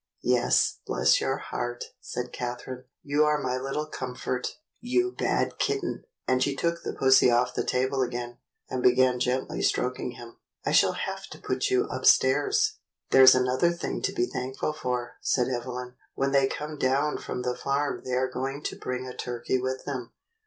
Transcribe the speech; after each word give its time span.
"Yes, 0.23 0.79
bless 0.87 1.21
your 1.21 1.37
heart," 1.37 1.83
said 1.99 2.33
Catherine. 2.33 2.85
"You 3.03 3.23
are 3.25 3.37
my 3.39 3.57
little 3.57 3.85
comfort. 3.85 4.57
You 4.79 5.11
bad 5.11 5.59
kitten!" 5.59 6.05
And 6.27 6.41
she 6.41 6.55
136 6.55 6.57
THE 6.57 6.57
BLUE 6.57 6.57
AUNT 6.57 6.59
took 6.59 6.83
the 6.83 6.97
pussy 6.97 7.29
off 7.29 7.53
the 7.53 7.63
table 7.71 8.01
again, 8.01 8.37
and 8.67 8.81
began 8.81 9.19
gently 9.19 9.61
stroking 9.61 10.13
him. 10.13 10.37
"I 10.65 10.71
shall 10.71 10.93
have 10.93 11.27
to 11.27 11.37
put 11.39 11.69
you 11.69 11.83
upstairs." 11.85 12.79
"There's 13.11 13.35
another 13.35 13.71
thing 13.71 14.01
to 14.01 14.11
be 14.11 14.25
thankful 14.25 14.73
for," 14.73 15.17
said 15.21 15.49
Evelyn. 15.49 15.93
"When 16.15 16.31
they 16.31 16.47
come 16.47 16.79
down 16.79 17.19
from 17.19 17.43
the 17.43 17.55
farm 17.55 18.01
they 18.03 18.13
are 18.15 18.27
going 18.27 18.63
to 18.63 18.79
bring 18.79 19.05
a 19.05 19.15
turkey 19.15 19.59
with 19.59 19.85
them. 19.85 20.13